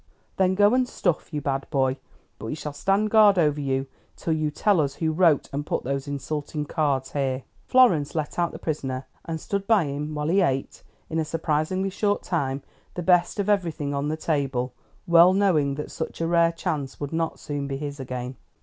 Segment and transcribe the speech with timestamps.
[0.37, 1.95] "Then go and stuff, you bad boy,
[2.39, 3.85] but we shall stand guard over you
[4.15, 8.51] till you tell us who wrote and put those insulting cards here." Florence let out
[8.51, 12.63] the prisoner, and stood by him while he ate, in a surprisingly short time,
[12.95, 14.73] the best of everything on the table,
[15.05, 18.37] well knowing that such a rare chance would not soon be his again.